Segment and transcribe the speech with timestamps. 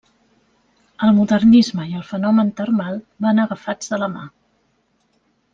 [1.07, 4.29] El modernisme i el fenomen termal van agafats de la mà.